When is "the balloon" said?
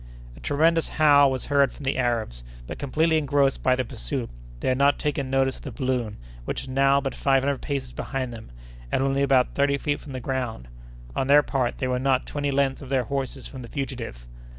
5.61-6.17